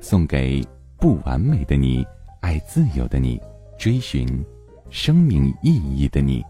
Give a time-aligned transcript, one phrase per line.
[0.00, 0.64] 送给
[0.98, 2.06] 不完美的你，
[2.40, 3.40] 爱自由的你，
[3.78, 4.26] 追寻
[4.90, 6.42] 生命意义的你。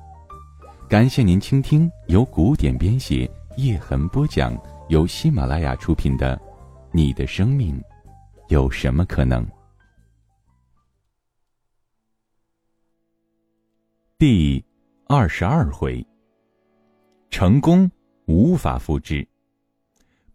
[0.88, 4.56] 感谢您倾听由古典编写、叶痕播讲、
[4.88, 6.36] 由喜马拉雅出品的
[6.92, 7.82] 《你的生命
[8.48, 9.44] 有什么可能》
[14.18, 14.64] 第
[15.06, 16.06] 二十二回。
[17.28, 17.90] 成功
[18.26, 19.26] 无法复制。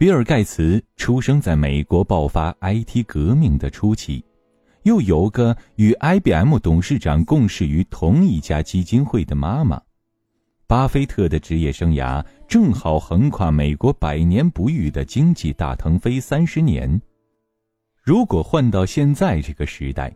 [0.01, 4.25] 比尔盖茨出生在美国爆发 IT 革命的初期，
[4.81, 9.79] 又有个与 IBM 董事长共事于同一家基金会的妈妈。
[10.65, 16.99] 巴菲特的职业生涯正好横跨美国百年不遇的经济大腾飞三十年。
[18.01, 20.11] 如果换到现在这个时代，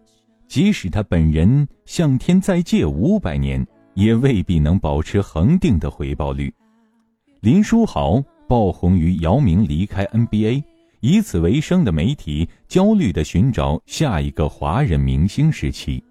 [0.48, 6.52] 即使他本人向天再借五百年，也未必能保持恒定的回报率。
[7.42, 10.64] 林书豪爆红于姚明离开 NBA，
[11.00, 16.04] 以此为生的媒体焦虑地寻找下一个华人明星时期。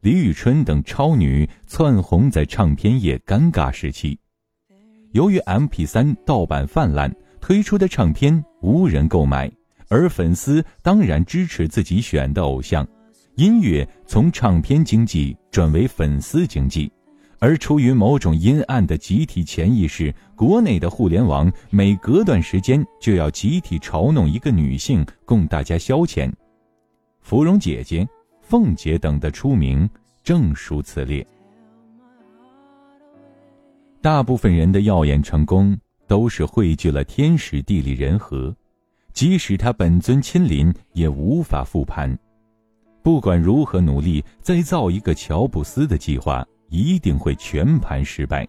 [0.00, 4.18] 李宇春等超女窜红在唱片业尴尬时期，
[5.12, 9.50] 由于 MP3 盗版泛滥，推出的唱片无人购买，
[9.88, 12.86] 而粉丝当然支持自己选的偶像，
[13.36, 16.90] 音乐从唱片经济转为粉丝经济，
[17.40, 26.30] 而出于某种阴暗的集体潜意识，国内的互联网每隔段时间就要集体嘲弄一个女性供大家消遣，
[27.20, 28.06] 芙蓉姐姐。
[28.42, 29.88] 凤姐等的出名
[30.24, 31.24] 正属此列。
[34.02, 38.52] 大部分人的耀眼成功都是汇聚了天时地利人和，
[39.12, 42.18] 即使他本尊亲临，也无法复盘。
[43.04, 48.48] 不管如何努力，再造一个乔布斯的计划，一定会全盘失败。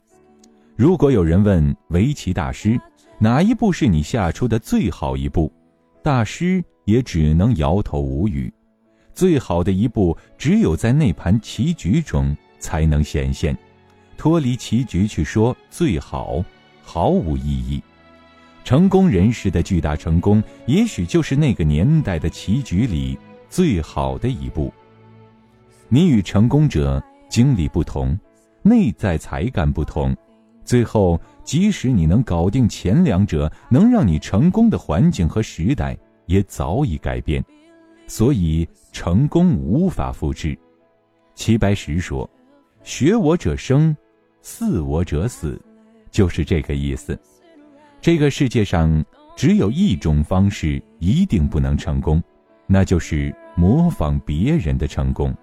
[0.78, 2.80] 如果有人问围棋大师，
[3.20, 5.52] 哪一步是你下出的最好一步，
[6.02, 8.52] 大师也只能摇头无语。
[9.14, 13.56] 最好的一步，只有在那盘棋局中才能显现。
[14.18, 16.44] 脱离棋局去说最好，
[16.82, 17.84] 毫无意义。
[18.64, 23.18] 成功人士的巨大成功，也许就是那个年代的棋局里
[23.50, 24.72] 最好的一步。
[25.90, 28.16] 你与成功者经历不同，
[28.62, 30.16] 内在才干不同，
[30.64, 35.98] 最后即使你能搞定前两者，能让你成功的环境和时代
[36.28, 37.44] 也早已改变。
[38.06, 38.68] 所以。
[38.94, 40.56] 成功无法复制，
[41.34, 42.30] 齐白石说
[42.84, 43.96] ：“学我者生，
[44.42, 45.58] 似我者死，
[46.12, 47.18] 就是这个意思。
[48.02, 49.04] 这个世界上
[49.34, 52.22] 只有一种方式一定不能成功，
[52.68, 55.34] 那就是模仿别人的成功。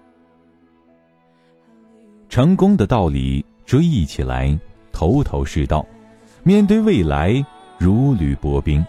[2.39, 4.57] 成功的道理追忆起来
[4.93, 5.85] 头头是道，
[6.41, 7.45] 面对未来
[7.77, 8.81] 如履薄冰。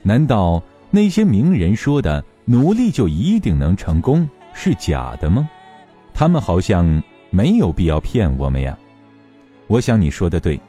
[0.00, 5.50] 难道那些名人说的？”努力就一定能成功是假的吗？
[6.12, 8.78] 他们好像没有必要骗我们呀。
[9.66, 10.60] 我想你说的对，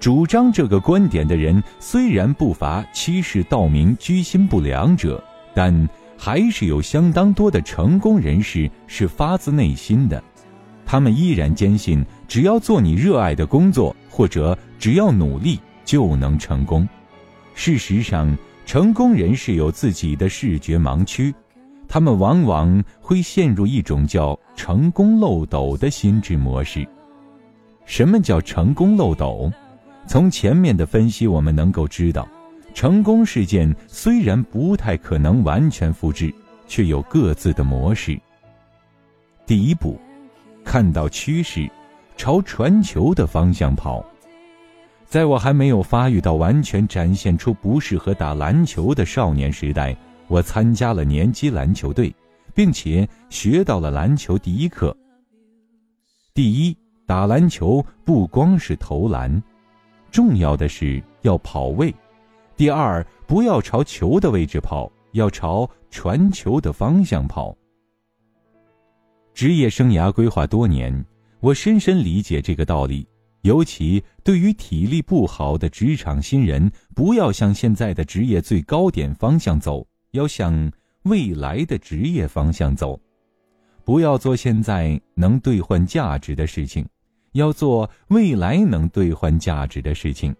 [0.00, 5.22] 主张这个观点的人虽然不乏欺世盗名、居心不良者，
[5.54, 10.20] 但还是有相当多的成功人士是发自内心的。
[10.90, 16.88] 他们依然坚信，只要做你热爱的工作，或者只要努力就能成功。
[17.54, 18.36] 事实上。
[18.66, 21.34] 成功人士有自己的视觉盲区，
[21.88, 26.86] 他们往往会陷入一种叫“成功漏斗”的心智模式。
[27.84, 29.50] 什么叫成功漏斗？
[30.06, 32.28] 从前面的分析，我们能够知道，
[32.72, 36.32] 成功事件虽然不太可能完全复制，
[36.68, 38.16] 却有各自的模式。
[39.46, 39.98] 第一步，
[40.70, 41.68] 看到趋势，
[42.16, 44.04] 朝传球的方向跑。
[45.04, 49.96] 在我还没有发育到完全展现出不适合打篮球的少年时代，
[50.28, 52.14] 我参加了年级篮球队，
[52.54, 54.96] 并且学到了篮球第一课。
[56.34, 59.42] 第一，打篮球不光是投篮，
[60.12, 61.92] 重要的是要跑位。
[62.56, 67.56] 第二，不要朝球的位置跑，要朝传球的方向跑。
[69.40, 71.02] 职业生涯规划多年，
[71.40, 73.08] 我深深理解这个道理。
[73.40, 80.70] 尤其对于体力不好的职场新人，不要向现在的职业最高点方向走，要向
[81.04, 83.00] 未来的职业方向走，
[83.82, 86.86] 不要做现在能兑换价值的事情，
[87.32, 90.36] 要做未来能兑换价值的事情。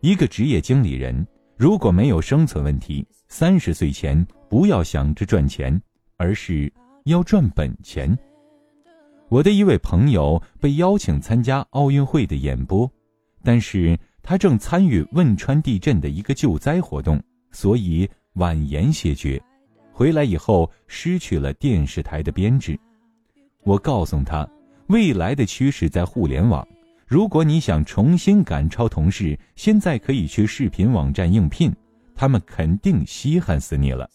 [0.00, 1.26] 一个职业经理人
[1.58, 5.78] 如果没有生存问题，三十岁前不要想着赚钱，
[6.16, 6.72] 而是
[7.06, 8.16] 要赚本钱。
[9.28, 12.90] 我的一位朋友被邀请参加奥运会的演播，
[13.42, 17.22] 但是他正参与汶川地震的一个救灾活动，
[17.52, 19.40] 所以婉言谢绝。
[19.92, 22.78] 回来以后失去了电视台的编制。
[23.62, 24.48] 我告诉他，
[24.88, 26.66] 未来的趋势在互联网。
[27.06, 31.72] 如果你想重新赶超同事，现在可以去视频网站应聘，
[32.16, 34.10] 他们肯定稀罕死你了。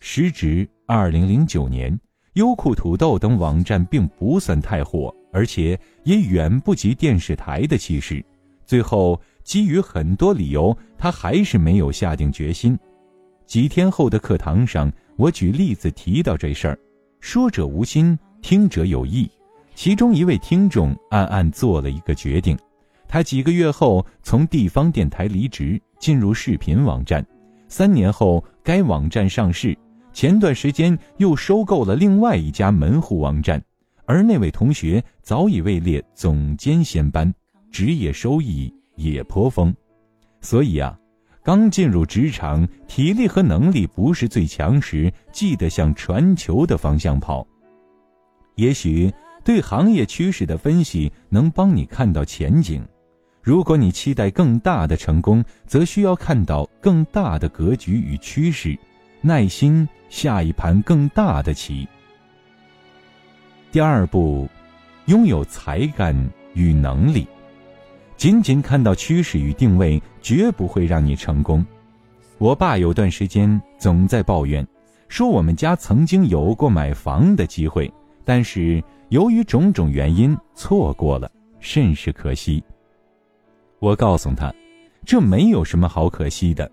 [0.00, 1.98] 时值二零零九年。
[2.34, 8.24] 优酷、土豆等网站并不算太火，而且也远不及电视台的气势。
[8.66, 12.76] 最后，基于很多理由，他还是没有下定决心。
[13.46, 16.78] 几天后的课堂上，我举例子提到这事儿，
[17.20, 19.30] 说者无心，听者有意。
[19.76, 22.58] 其中一位听众暗暗做了一个决定：
[23.06, 27.24] 他几个月后从地方电台离职，进入视频网站。
[27.68, 29.76] 三年后，该网站上市。
[30.14, 33.60] 前段时间又收购了另外一家门户网站，
[34.06, 37.34] 而那位同学早已位列总监衔班，
[37.72, 39.74] 职业收益也颇丰。
[40.40, 40.96] 所以啊，
[41.42, 47.44] 刚进入职场，体力和能力不是最强时，记得向传球的方向跑。
[48.54, 49.12] 也许
[49.42, 52.86] 对行业趋势的分析能帮你看到前景。
[53.42, 58.78] 如果你期待更大的成功，则需要看到更大的格局与趋势。
[59.26, 61.88] 耐心下一盘更大的棋。
[63.72, 64.46] 第二步，
[65.06, 66.14] 拥有才干
[66.52, 67.26] 与能力。
[68.18, 71.64] 仅仅看到趋势与定位，绝不会让你成功。
[72.36, 74.66] 我爸有段时间总在抱怨，
[75.08, 77.90] 说我们家曾经有过买房的机会，
[78.26, 82.62] 但是由于种种原因错过了，甚是可惜。
[83.78, 84.54] 我告诉他，
[85.06, 86.70] 这没有什么好可惜的。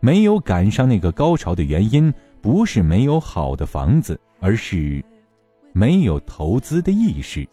[0.00, 5.04] 没有赶上那个高潮的原因，不是没有好的房子，而是
[5.72, 7.46] 没有投资的意识。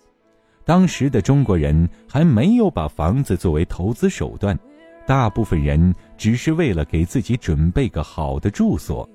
[0.65, 4.57] 当时的中国人还没有把房子作为投资手段，
[5.05, 9.07] 大部分人只是为了给自己准备个好的住所。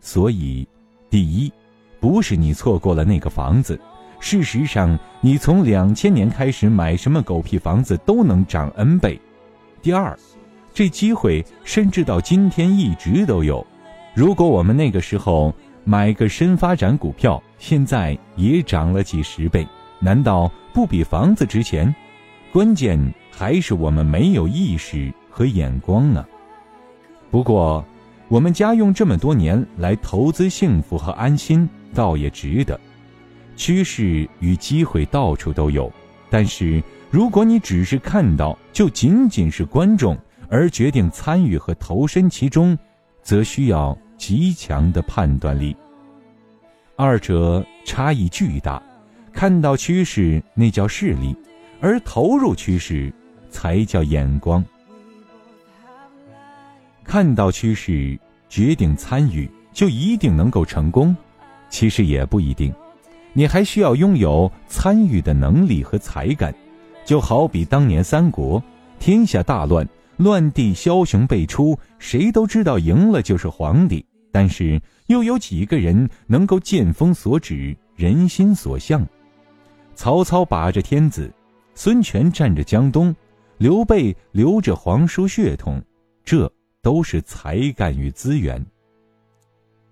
[0.00, 0.66] 所以，
[1.08, 1.52] 第一，
[1.98, 3.80] 不是你错过了那个房子，
[4.20, 9.20] 事实上，你从两千年开始买什么狗屁房子都能涨 N 倍。
[9.80, 10.16] 第二。
[10.74, 13.64] 这机会甚至到今天一直都有。
[14.12, 15.54] 如果我们那个时候
[15.84, 19.64] 买个深发展股票，现在也涨了几十倍，
[20.00, 21.94] 难道不比房子值钱？
[22.52, 22.98] 关键
[23.30, 26.26] 还是我们没有意识和眼光啊！
[27.30, 27.84] 不过，
[28.26, 32.78] 我们家用这么多年来投资幸福和安心，倒也值得。
[33.54, 35.92] 趋势与机会到处都有，
[36.28, 40.18] 但是如果你只是看到，就仅仅是观众。
[40.48, 42.76] 而决定参与和投身其中，
[43.22, 45.76] 则需要极强的判断力。
[46.96, 48.82] 二者差异巨大，
[49.32, 51.36] 看到趋势那叫势力，
[51.80, 53.12] 而投入趋势
[53.50, 54.64] 才叫眼光。
[57.02, 58.18] 看到趋势，
[58.48, 61.14] 决定参与，就一定能够成功？
[61.68, 62.72] 其实也不一定，
[63.32, 66.54] 你还需要拥有参与的能力和才干。
[67.04, 68.62] 就好比当年三国，
[68.98, 69.86] 天下大乱。
[70.16, 79.06] 乱地枭雄辈出，谁都知道赢了就是皇帝，但是又有几个人能够见风所指，人心所向？
[79.94, 81.32] 曹操把着天子，
[81.74, 83.14] 孙权占着江东，
[83.58, 85.82] 刘备留着皇叔血统，
[86.24, 86.52] 这
[86.82, 88.64] 都是才干与资源。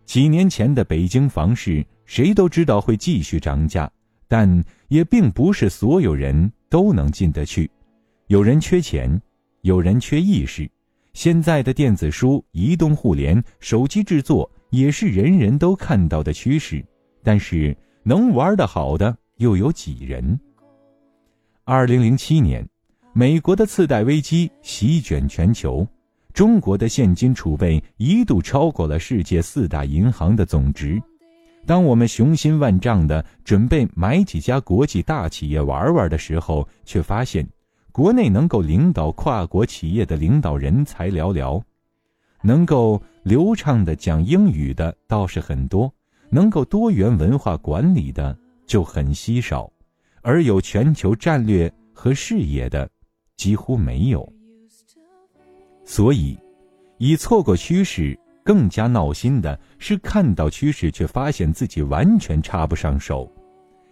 [0.04, 3.90] 几年前的北京房市，谁都知道会继续涨价，
[4.28, 7.70] 但也并不是所有人都能进得去，
[8.26, 9.20] 有人缺钱。
[9.62, 10.68] 有人缺意识，
[11.12, 16.84] 现在的电子书、移动互联、手机制作也是人人都看到的趋势，
[17.22, 20.38] 但是能玩得好的又有几人？
[21.62, 22.68] 二零零七年，
[23.12, 25.86] 美国的次贷危机席卷全球，
[26.34, 31.00] 中国的现金储备一度超过了世界四大银行的总值。
[31.64, 37.46] 当我们雄心万丈的准备买几家国际大企业玩玩的时候，却发现。
[37.92, 41.62] 国内能够领导跨国企业的领导人才寥寥，
[42.40, 45.92] 能够流畅的讲英语的倒是很多，
[46.30, 49.70] 能够多元文化管理的就很稀少，
[50.22, 52.88] 而有全球战略和视野的
[53.36, 54.26] 几乎没有。
[55.84, 56.38] 所以，
[56.96, 63.30] 以错过趋势更加闹心的是看到趋势却发现自己完全插不上手。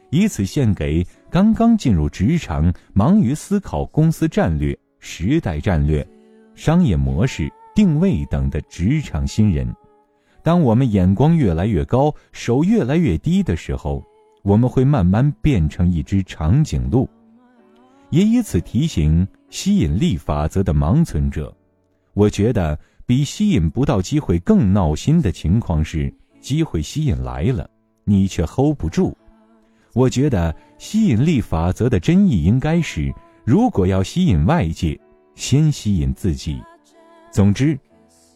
[0.08, 6.06] 以此献给刚刚进入职场、忙于思考公司战略、时代战略、
[6.56, 9.72] 商业模式定位等的职场新人。
[10.42, 14.04] 当我们眼光越来越高，手越来越低的时候，
[14.42, 17.08] 我们会慢慢变成一只长颈鹿。
[18.10, 21.56] 也以此提醒吸引力法则的盲存者。
[22.12, 27.70] 我觉得比吸引不到机会更闹心的情况是，机会吸引来了，
[28.02, 29.16] 你却 hold 不住。
[29.92, 33.12] 我觉得吸引力法则的真意应该是：
[33.44, 34.98] 如果要吸引外界，
[35.34, 36.60] 先吸引自己。
[37.32, 37.78] 总之，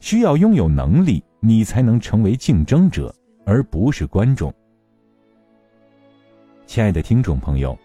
[0.01, 3.15] 需要拥有能力，你才能成为竞争者，
[3.47, 4.53] 而不是观众。
[6.67, 7.79] 亲爱的听众朋友，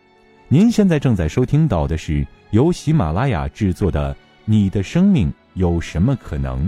[0.48, 4.14] 您现在正在收听到的是由喜马拉雅制作的
[4.46, 6.66] 《你的生命有什么可能》，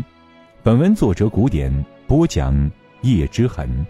[0.62, 1.74] 本文作者古典
[2.06, 2.70] 播讲
[3.02, 3.86] 叶之痕。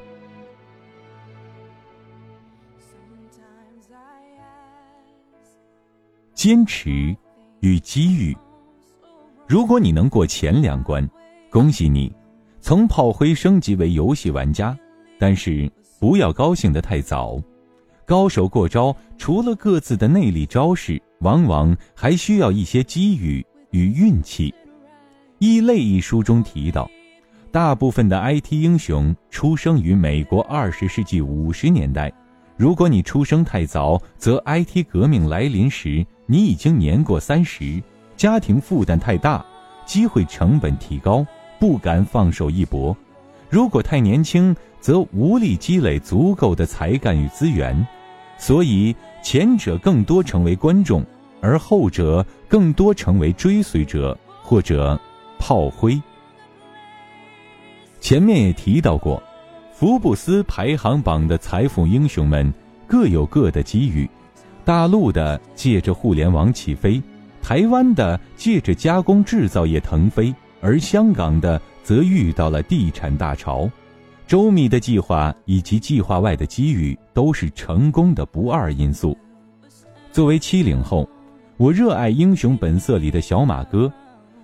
[6.41, 7.15] 坚持
[7.60, 8.36] 与机遇。
[9.48, 11.07] 如果你能过前两关，
[11.51, 12.12] 恭喜你，
[12.60, 14.75] 从炮灰升级为游戏玩家。
[15.19, 17.39] 但是不要高兴得太早，
[18.07, 24.50] 高手过招，除了各自的内力招式，往往还需要一些机遇与运气。
[25.38, 26.89] 《异类》一书中提到，
[27.51, 32.12] 大部分的 IT 英雄出生于美国二十世纪五十年代。
[32.57, 37.82] 如果你出生太早，则 IT 革命来临时，你已经年过三十，
[38.16, 39.46] 家庭负担太大，
[39.86, 41.25] 机会成本提高，
[41.60, 42.96] 不敢放手一搏；
[43.50, 47.86] 如果太年轻，则无力积累足够的才干与资源。
[48.38, 51.04] 所以，前者更多成为观众，
[51.42, 55.00] 而后者更多成为追随者或者
[55.38, 56.01] 炮灰。
[58.00, 59.22] 前面也提到过。
[59.74, 62.54] 福布斯排行榜的财富英雄们
[62.86, 64.08] 各有各的机遇，
[64.63, 67.01] 大陆的借着互联网起飞，
[67.41, 73.70] 台湾的借着加工制造业腾飞，而香港的则遇到了地产大潮。
[74.27, 79.18] 周密的计划以及计划外的机遇都是成功的不二因素。
[80.12, 81.10] 作为七零后，
[81.58, 83.91] 我热爱《英雄本色》里的小马哥，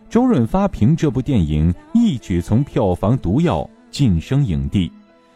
[0.10, 4.92] 周润发凭这部电影一举从票房毒药晋升影帝。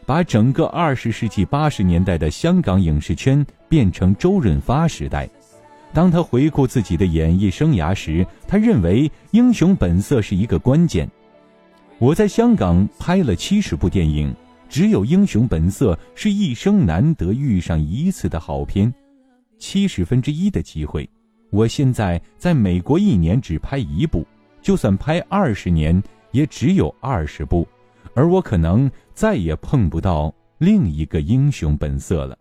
[0.05, 5.29] 把整个二十世纪八十年代的香港影视圈变成周润发时代。
[5.93, 11.09] 当他回顾自己的演艺生涯时，他认为《英雄本色》是一个关键。
[11.97, 14.33] 我在香港拍了七十部电影，
[14.69, 18.91] 只有《英雄本色》是一生难得遇上一次的好片。
[19.59, 21.07] 七十分之一的机会，
[21.51, 24.25] 我现在在美国一年只拍一部，
[24.61, 27.67] 就算拍二十年，也只有二十部。
[28.13, 32.37] 而我可能再也碰不到另一个英雄本色了。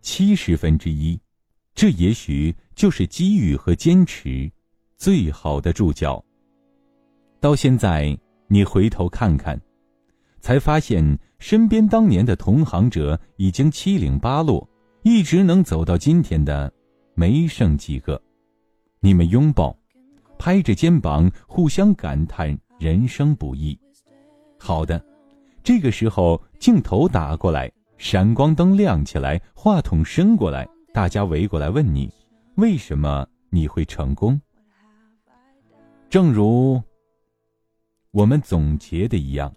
[0.00, 1.20] 七十分之一，
[1.74, 4.50] 这也许就是机遇和坚持
[4.96, 6.24] 最好的注脚。
[7.40, 8.18] 到现在，
[8.48, 9.60] 你回头看看，
[10.40, 14.66] 才发现身边当年的同行者已经七零八落，
[15.02, 16.72] 一直能走到今天的，
[17.14, 18.20] 没剩几个。
[19.00, 19.76] 你们拥抱，
[20.38, 23.78] 拍着肩膀，互相感叹人生不易。
[24.58, 25.00] 好的，
[25.62, 32.12] 这个时候镜头打过来，闪光灯亮起来，话筒伸过来，大家围过来问你：
[32.56, 34.40] 为什么你会成功？
[36.10, 36.82] 正如
[38.10, 39.54] 我们总结的一样，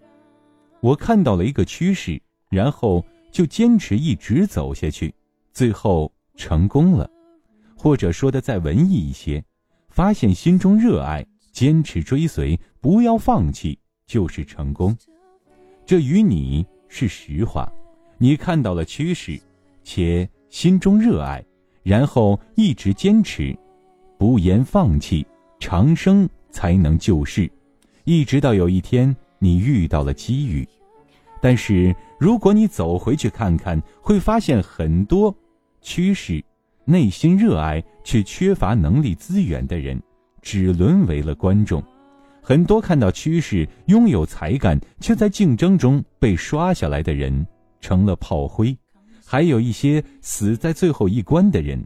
[0.80, 5.12] 我看到了一个趋势，然后就坚持一直走下去，
[5.52, 7.10] 最后成功了。
[7.82, 9.42] 或者说的再文艺一些，
[9.88, 14.96] 发现心中热爱，坚持追随，不要放弃，就是成功。
[15.84, 17.68] 这与你是实话，
[18.18, 19.36] 你看到了趋势，
[19.82, 21.44] 且心中热爱，
[21.82, 23.52] 然后一直坚持，
[24.16, 25.26] 不言放弃，
[25.58, 27.50] 长生才能救世，
[28.04, 30.64] 一直到有一天你遇到了机遇。
[31.40, 35.36] 但是如果你走回去看看，会发现很多
[35.80, 36.40] 趋势。
[36.92, 39.98] 内心热爱却缺乏能力资源的人，
[40.42, 41.80] 只沦为了观众；
[42.42, 47.46] 很多看到趋势、拥有才干却在竞争中被刷下来的人，
[47.80, 48.76] 成了炮灰；
[49.24, 51.82] 还有一些死在最后一关的人，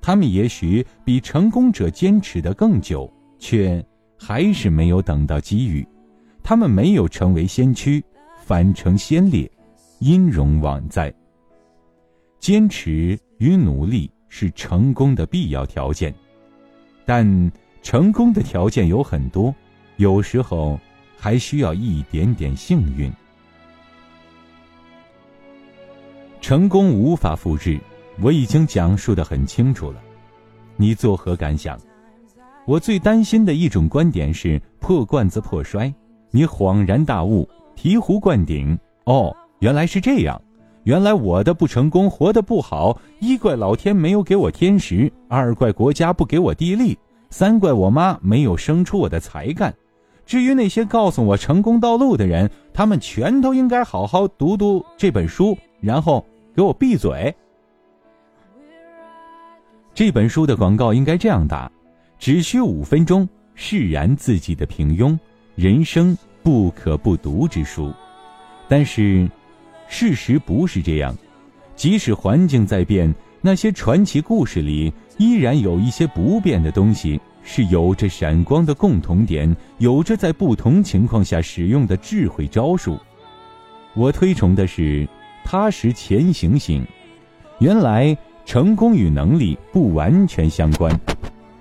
[0.00, 3.84] 他们也许比成功者坚持的更久，却
[4.18, 5.86] 还是没有等到机遇。
[6.42, 8.02] 他们没有成为先驱，
[8.42, 9.50] 反成先烈，
[9.98, 11.12] 音容宛在。
[12.40, 14.10] 坚持与努力。
[14.28, 16.14] 是成功的必要条件。
[17.04, 17.52] 但
[17.82, 19.54] 成功的条件有很多，
[19.96, 20.78] 有时候
[21.16, 23.12] 还需要一点点幸运。
[26.40, 27.80] 成功无法复制，
[28.20, 30.00] 我已经讲述的很清楚了，
[30.76, 31.78] 你作何感想？
[32.66, 35.92] 我最担心的一种观点是破罐子破摔，
[36.32, 38.78] 你恍然大悟，醍醐灌顶。
[39.04, 40.40] 哦，原来是这样，
[40.86, 46.96] 原来我的不成功，活得不好，一怪老天没有给我天时，二怪国家不给我地利，
[47.28, 49.74] 三怪我妈没有生出我的才干。
[50.24, 56.24] 至于那些告诉我成功道路的人，他们全都应该好好读读这本书，然后。
[56.54, 57.34] 给我闭嘴！
[59.92, 61.70] 这本书的广告应该这样打：
[62.18, 65.18] 只需五分钟，释然自己的平庸，
[65.54, 67.92] 人生不可不读之书。
[68.68, 69.30] 但是，
[69.88, 71.16] 事实不是这样。
[71.74, 82.98] 即使环境在变，那些传奇故事里依然有一些不变的东西，是有着闪光的共同点，有着在不同情况下使用的智慧招数。
[83.94, 85.08] 我推崇的是。
[85.48, 86.84] 踏实前行性，
[87.60, 90.90] 原来成功与能力不完全相关，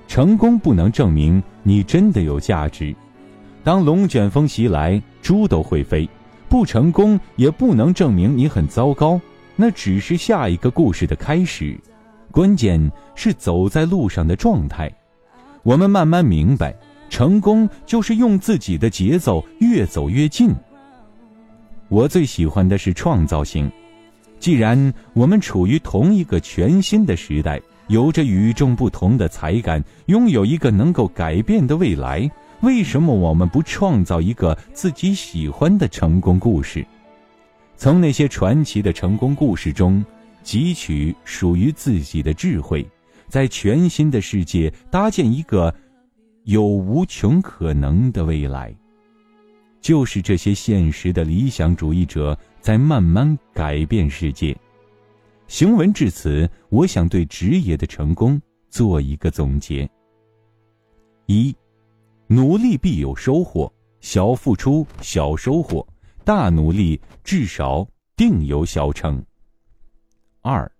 [0.07, 2.95] 成功不能证明你真的有价值。
[3.63, 6.09] 当龙卷风袭来，猪都会飞；
[6.49, 9.19] 不成功也不能证明你很糟糕，
[9.55, 11.77] 那只是下一个故事的开始。
[12.31, 14.91] 关键是走在路上的状态。
[15.63, 16.75] 我们慢慢明白，
[17.09, 20.53] 成功就是用自己的节奏越走越近。
[21.87, 23.71] 我最喜欢的是创造性。
[24.37, 32.29] 既然我们处于同一个全新的时代，有着与众不同的才干，拥有一个能够改变的未来，
[32.65, 36.83] 为什么我们不创造一个自己喜欢的成功故事？
[37.77, 40.03] 从那些传奇的成功故事中
[40.43, 42.83] 汲取属于自己的智慧，
[43.27, 45.71] 在全新的世界搭建一个
[46.45, 48.75] 有无穷可能的未来。
[49.79, 54.57] 就是这些现实的理想主义者在慢慢改变世界。
[55.45, 59.87] 行文至此，我想对职业的成功做一个总结：
[61.27, 61.55] 一，
[62.27, 65.87] 努力必有收获，小付出小收获，
[66.23, 69.23] 大努力至少定有小成。
[70.41, 70.71] 二，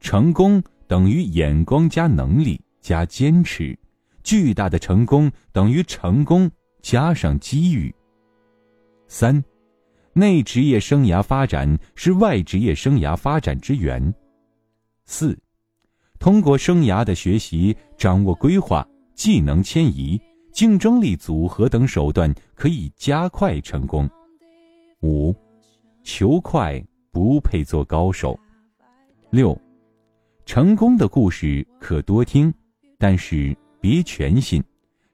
[0.00, 3.76] 成功等于眼光加能力加坚持，
[4.22, 6.50] 巨大的成功等于成功
[6.82, 7.94] 加上机遇。
[9.06, 9.42] 三，
[10.12, 14.12] 内职业生涯发展是外职业生涯发展之源。
[15.06, 15.38] 四，
[16.18, 20.20] 通过生涯的学习，掌握规划、技能迁移、
[20.54, 24.08] 竞争力组合等手段，可以加快成功。
[25.02, 25.34] 五，
[26.04, 28.38] 求快不配做高手。
[29.30, 29.60] 六，
[30.46, 32.54] 成功的故事可多听，
[32.98, 34.62] 但是别全信；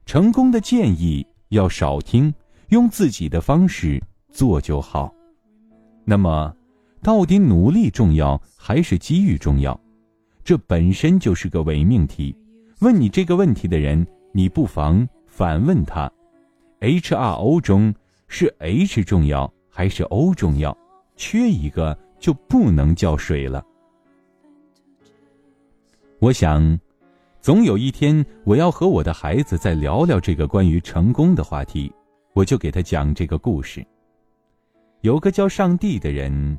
[0.04, 2.32] 成功的建议要少听。
[2.68, 4.00] 用自己的方式
[4.30, 5.12] 做就好。
[6.04, 6.54] 那么，
[7.02, 9.80] 到底努力重要还是机遇重要？
[10.44, 12.36] 这本身就是个伪命题。
[12.80, 15.08] 问你这个问题的人，你不妨
[15.40, 16.12] 反问他
[16.80, 17.94] ：H R O 中
[18.28, 20.76] 是 H 重要还是 O 重要？
[21.16, 23.64] 缺一个就不能叫水了。
[26.18, 26.78] 我想，
[27.40, 31.90] 总有一天我要和我的孩子再聊聊这个关于成功的话题。
[32.34, 33.82] 我就给他讲这个故事。
[35.00, 36.58] 有个叫上帝的人，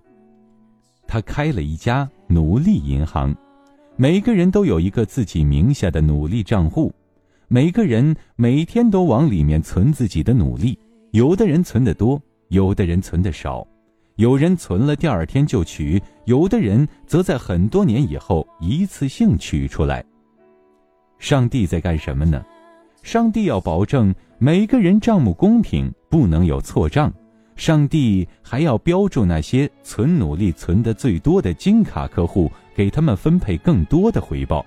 [1.06, 3.32] 他开了一家奴隶银行，
[3.96, 6.92] 每个人都有一个自己名下的努力账户，
[7.54, 10.80] 每个人每天都往里面存自己的努力。
[11.12, 13.68] 有的人存的多，有的人存的少，
[14.16, 20.02] 有人存了第二天就取，有的人则在很多年以后一次性取出来。
[21.20, 22.42] 上帝在干什么呢？
[23.04, 27.14] 上帝要保证每个人账目公平，不能有错账。
[27.58, 34.66] 上帝还要标注那些存努力存的最多的金卡客户，给他们分配更多的回报。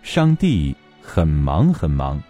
[0.00, 0.74] 上帝
[1.06, 2.20] 很忙很忙，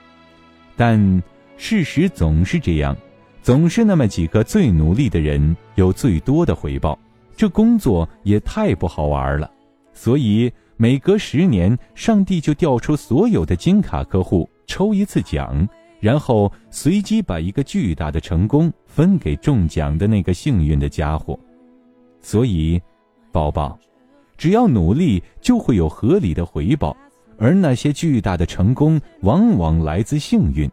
[0.77, 1.23] 但
[1.57, 2.95] 事实总是这样，
[3.43, 6.99] 总是那么几个最努力的人有最多的回报。
[7.35, 9.51] 这工作也太不好玩了，
[9.93, 14.49] 所以每隔十年，上帝就调出所有的金卡客户。
[14.67, 15.67] 抽一次奖，
[16.01, 21.39] 然后随机把一个巨大的成功分给中奖的那个幸运的家伙。
[22.21, 22.81] 所以，
[23.31, 23.79] 宝宝，
[24.37, 26.97] 只要努力，就会有合理的回报。
[27.38, 30.70] 而那些巨大的成功往往来自幸运。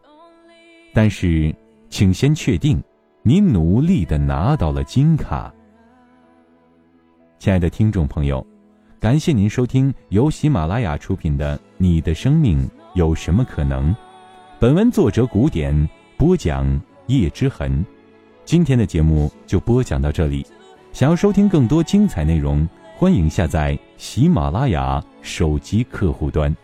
[0.92, 1.54] 但是
[1.90, 2.82] 请先确定
[3.22, 5.52] 你努力的拿到了金卡。
[7.38, 8.46] 亲爱的听众朋友
[9.00, 13.94] 感谢您收听由喜马拉雅出品的你的生命有什么可能。
[14.58, 17.84] 本文作者古典播讲叶之痕。
[18.44, 20.46] 今天的节目就播讲到这里
[20.92, 26.54] 想要收听更多精彩内容欢迎下载喜马拉雅手机客户端。